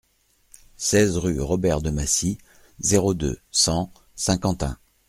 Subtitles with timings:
[0.77, 2.39] seize rue Robert de Massy,
[2.79, 4.75] zéro deux, cent Saint-Quentin